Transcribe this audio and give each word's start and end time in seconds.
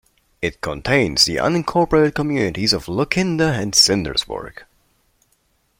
It 0.41 0.61
contains 0.61 1.25
the 1.25 1.35
unincorporated 1.35 2.15
communities 2.15 2.73
of 2.73 2.87
Lucinda 2.87 3.53
and 3.53 3.73
Snydersburg. 3.73 4.63